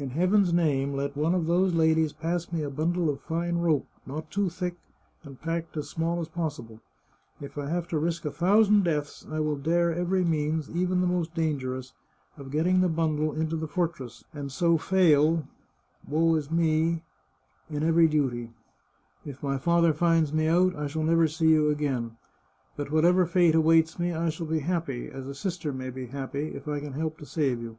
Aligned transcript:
In 0.00 0.10
Heaven's 0.10 0.52
name, 0.52 0.94
let 0.94 1.16
one 1.16 1.32
of 1.32 1.46
those 1.46 1.74
ladies 1.74 2.12
pass 2.12 2.50
me 2.50 2.60
a 2.64 2.70
bundle 2.70 3.08
of 3.08 3.20
fine 3.20 3.58
rope, 3.58 3.86
not 4.04 4.28
too 4.28 4.48
thick, 4.48 4.74
and 5.22 5.40
packed 5.40 5.76
as 5.76 5.88
small 5.88 6.18
as 6.20 6.26
possible. 6.26 6.80
If 7.40 7.56
I 7.56 7.66
have 7.70 7.86
to 7.90 7.98
risk 8.00 8.24
a 8.24 8.32
thousand 8.32 8.82
deaths, 8.82 9.24
I 9.30 9.38
will 9.38 9.54
dare 9.54 9.94
every 9.94 10.24
means, 10.24 10.68
even 10.68 11.00
the 11.00 11.06
most 11.06 11.36
dangerous, 11.36 11.92
of 12.36 12.50
getting 12.50 12.80
the 12.80 12.88
bundle 12.88 13.32
into 13.32 13.54
the 13.54 13.68
for 13.68 13.86
tress, 13.86 14.24
and 14.34 14.50
so 14.50 14.76
fail, 14.76 15.46
woe 16.04 16.34
is 16.34 16.50
me, 16.50 17.04
in 17.70 17.84
every 17.84 18.08
duty. 18.08 18.50
If 19.24 19.40
my 19.40 19.56
father 19.56 19.92
finds 19.92 20.32
me 20.32 20.48
out, 20.48 20.74
I 20.74 20.88
shall 20.88 21.04
never 21.04 21.28
see 21.28 21.50
you 21.50 21.70
again. 21.70 22.16
But 22.74 22.90
whatever 22.90 23.24
fate 23.24 23.54
awaits 23.54 24.00
me, 24.00 24.12
I 24.14 24.30
shall 24.30 24.46
be 24.48 24.58
happy, 24.66 25.08
as 25.08 25.28
a 25.28 25.32
sister 25.34 25.72
may 25.72 25.90
be 25.90 26.06
happy, 26.06 26.56
if 26.56 26.66
I 26.66 26.80
can 26.80 26.94
help 26.94 27.18
to 27.18 27.24
save 27.24 27.62
you." 27.62 27.78